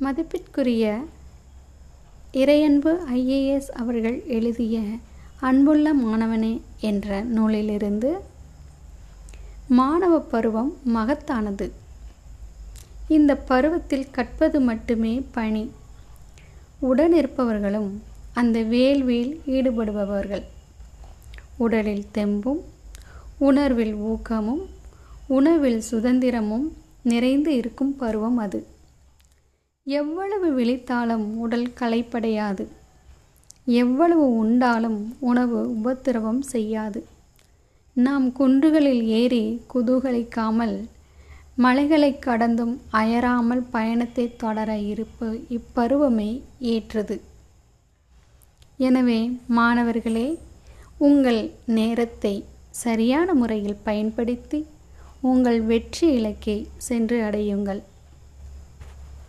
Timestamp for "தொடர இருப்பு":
44.36-45.28